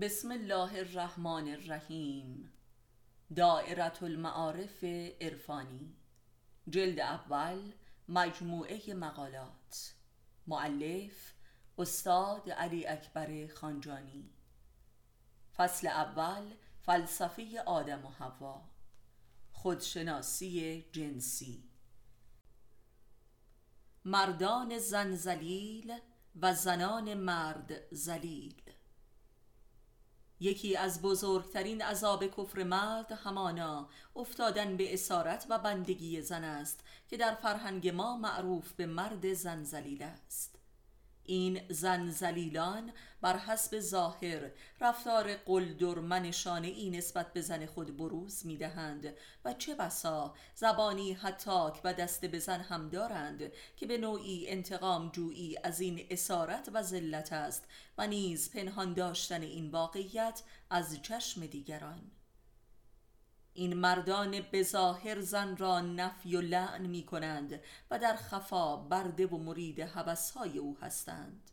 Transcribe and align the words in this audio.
بسم 0.00 0.32
الله 0.32 0.78
الرحمن 0.78 1.48
الرحیم. 1.48 2.52
دائرة 3.36 3.98
المعارف 4.02 4.84
عرفانی. 5.20 5.96
جلد 6.68 7.00
اول 7.00 7.72
مجموعه 8.08 8.94
مقالات. 8.94 9.94
معلف 10.46 11.34
استاد 11.78 12.50
علی 12.50 12.86
اکبر 12.86 13.46
خانجانی. 13.54 14.30
فصل 15.56 15.86
اول 15.86 16.54
فلسفه 16.82 17.62
آدم 17.66 18.04
و 18.04 18.08
حوا. 18.08 18.62
خودشناسی 19.52 20.84
جنسی. 20.92 21.64
مردان 24.04 24.78
زن 24.78 25.14
زلیل 25.14 25.98
و 26.40 26.54
زنان 26.54 27.14
مرد 27.14 27.94
زلیل. 27.94 28.61
یکی 30.42 30.76
از 30.76 31.02
بزرگترین 31.02 31.82
عذاب 31.82 32.26
کفر 32.26 32.62
مرد 32.62 33.12
همانا 33.12 33.88
افتادن 34.16 34.76
به 34.76 34.94
اسارت 34.94 35.46
و 35.48 35.58
بندگی 35.58 36.22
زن 36.22 36.44
است 36.44 36.80
که 37.08 37.16
در 37.16 37.34
فرهنگ 37.34 37.88
ما 37.88 38.16
معروف 38.16 38.72
به 38.72 38.86
مرد 38.86 39.32
زن 39.32 39.64
زلیل 39.64 40.02
است. 40.02 40.61
این 41.24 41.60
زن 41.68 42.10
زلیلان 42.10 42.92
بر 43.20 43.38
حسب 43.38 43.80
ظاهر 43.80 44.50
رفتار 44.80 45.34
قلدر 45.34 45.94
منشانه 45.94 46.68
ای 46.68 46.90
نسبت 46.90 47.32
به 47.32 47.40
زن 47.40 47.66
خود 47.66 47.96
بروز 47.96 48.46
می 48.46 48.56
دهند 48.56 49.14
و 49.44 49.54
چه 49.54 49.74
بسا 49.74 50.34
زبانی 50.54 51.12
حتاک 51.12 51.80
و 51.84 51.94
دست 51.94 52.24
به 52.24 52.38
زن 52.38 52.60
هم 52.60 52.88
دارند 52.88 53.52
که 53.76 53.86
به 53.86 53.98
نوعی 53.98 54.48
انتقام 54.48 55.08
جویی 55.08 55.56
از 55.62 55.80
این 55.80 56.06
اسارت 56.10 56.68
و 56.72 56.82
ذلت 56.82 57.32
است 57.32 57.64
و 57.98 58.06
نیز 58.06 58.50
پنهان 58.50 58.94
داشتن 58.94 59.42
این 59.42 59.70
واقعیت 59.70 60.42
از 60.70 61.02
چشم 61.02 61.46
دیگران. 61.46 62.10
این 63.54 63.74
مردان 63.74 64.40
بظاهر 64.52 65.20
زن 65.20 65.56
را 65.56 65.80
نفی 65.80 66.36
و 66.36 66.40
لعن 66.40 66.86
می 66.86 67.02
کنند 67.02 67.60
و 67.90 67.98
در 67.98 68.16
خفا 68.16 68.76
برده 68.76 69.26
و 69.26 69.36
مرید 69.36 69.80
های 70.34 70.58
او 70.58 70.76
هستند. 70.80 71.50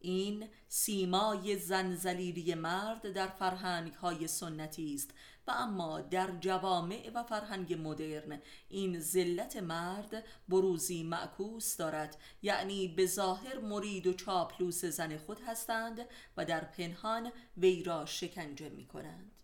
این 0.00 0.48
سیمای 0.68 1.58
زن 1.58 1.94
زلیلی 1.94 2.54
مرد 2.54 3.12
در 3.12 3.28
فرهنگ 3.28 3.92
های 3.92 4.28
سنتی 4.28 4.94
است 4.94 5.10
و 5.46 5.50
اما 5.50 6.00
در 6.00 6.30
جوامع 6.40 7.10
و 7.14 7.22
فرهنگ 7.22 7.74
مدرن 7.74 8.42
این 8.68 9.00
ذلت 9.00 9.56
مرد 9.56 10.24
بروزی 10.48 11.02
معکوس 11.02 11.76
دارد 11.76 12.16
یعنی 12.42 12.88
به 12.88 13.06
ظاهر 13.06 13.58
مرید 13.58 14.06
و 14.06 14.12
چاپلوس 14.12 14.84
زن 14.84 15.16
خود 15.16 15.40
هستند 15.46 16.06
و 16.36 16.44
در 16.44 16.64
پنهان 16.64 17.32
وی 17.56 17.82
را 17.82 18.06
شکنجه 18.06 18.68
می 18.68 18.86
کنند. 18.86 19.37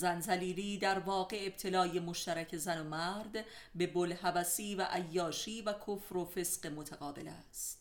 زنزلیلی 0.00 0.78
در 0.78 0.98
واقع 0.98 1.38
ابتلای 1.40 2.00
مشترک 2.00 2.56
زن 2.56 2.80
و 2.80 2.84
مرد 2.84 3.44
به 3.74 3.86
بلحبسی 3.86 4.74
و 4.74 4.86
عیاشی 4.90 5.62
و 5.62 5.72
کفر 5.72 6.16
و 6.16 6.24
فسق 6.24 6.66
متقابل 6.66 7.28
است. 7.28 7.80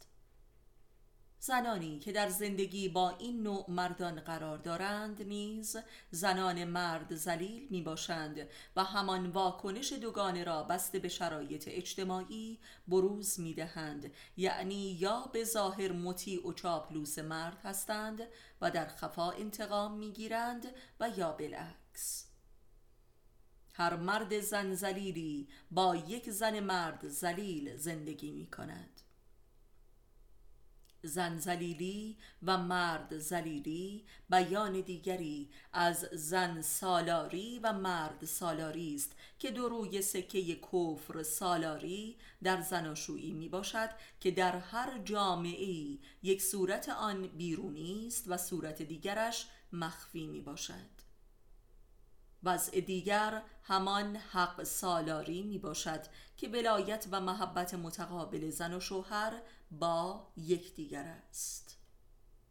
زنانی 1.41 1.99
که 1.99 2.11
در 2.11 2.29
زندگی 2.29 2.89
با 2.89 3.09
این 3.09 3.43
نوع 3.43 3.65
مردان 3.67 4.19
قرار 4.19 4.57
دارند 4.57 5.21
نیز 5.21 5.77
زنان 6.11 6.63
مرد 6.63 7.15
زلیل 7.15 7.67
می 7.69 7.81
باشند 7.81 8.47
و 8.75 8.83
همان 8.83 9.29
واکنش 9.29 9.93
دوگانه 9.93 10.43
را 10.43 10.63
بسته 10.63 10.99
به 10.99 11.09
شرایط 11.09 11.63
اجتماعی 11.67 12.59
بروز 12.87 13.39
می 13.39 13.53
دهند. 13.53 14.11
یعنی 14.37 14.97
یا 14.99 15.29
به 15.33 15.43
ظاهر 15.43 15.91
مطیع 15.91 16.47
و 16.47 16.53
چاپلوس 16.53 17.19
مرد 17.19 17.57
هستند 17.63 18.21
و 18.61 18.71
در 18.71 18.87
خفا 18.87 19.31
انتقام 19.31 19.97
می 19.97 20.11
گیرند 20.11 20.65
و 20.99 21.09
یا 21.17 21.31
بالعکس 21.31 21.78
هر 23.73 23.95
مرد 23.95 24.39
زن 24.39 24.73
زلیلی 24.73 25.47
با 25.71 25.95
یک 25.95 26.29
زن 26.29 26.59
مرد 26.59 27.07
زلیل 27.07 27.77
زندگی 27.77 28.31
می 28.31 28.47
کند 28.47 29.01
زن 31.03 31.37
زلیلی 31.37 32.17
و 32.43 32.57
مرد 32.57 33.17
زلیلی 33.17 34.05
بیان 34.29 34.81
دیگری 34.81 35.49
از 35.73 35.99
زن 36.11 36.61
سالاری 36.61 37.59
و 37.63 37.73
مرد 37.73 38.25
سالاری 38.25 38.95
است 38.95 39.15
که 39.39 39.51
دو 39.51 39.69
روی 39.69 40.01
سکه 40.01 40.55
کفر 40.55 41.23
سالاری 41.23 42.17
در 42.43 42.61
زناشویی 42.61 43.31
می 43.31 43.49
باشد 43.49 43.89
که 44.19 44.31
در 44.31 44.57
هر 44.57 44.97
جامعه 44.97 45.97
یک 46.23 46.41
صورت 46.41 46.89
آن 46.89 47.27
بیرونی 47.27 48.07
است 48.07 48.23
و 48.27 48.37
صورت 48.37 48.81
دیگرش 48.81 49.47
مخفی 49.73 50.27
می 50.27 50.41
باشد 50.41 51.08
وضع 52.43 52.79
دیگر 52.79 53.41
همان 53.63 54.15
حق 54.15 54.63
سالاری 54.63 55.43
می 55.43 55.57
باشد 55.57 56.01
که 56.37 56.47
ولایت 56.49 57.07
و 57.11 57.21
محبت 57.21 57.73
متقابل 57.73 58.49
زن 58.49 58.73
و 58.73 58.79
شوهر 58.79 59.41
با 59.71 60.27
یکدیگر 60.37 61.03
است. 61.29 61.78